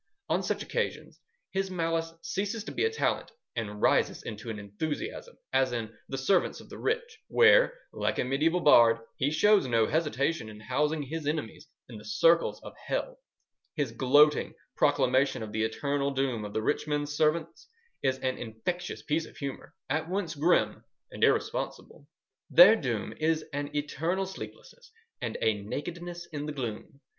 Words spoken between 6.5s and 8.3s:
of the Rich, where, like a